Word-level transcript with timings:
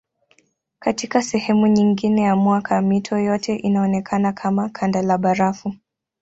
Katika 0.79 1.21
sehemu 1.21 1.67
nyingine 1.67 2.21
ya 2.21 2.35
mwaka 2.35 2.81
mito 2.81 3.17
yote 3.17 3.55
inaonekana 3.55 4.33
kama 4.33 4.69
kanda 4.69 5.01
la 5.01 5.17
barafu. 5.17 5.75